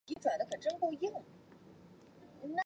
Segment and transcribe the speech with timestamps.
[0.01, 1.11] 该物种的模式产地在
[2.41, 2.55] 四川。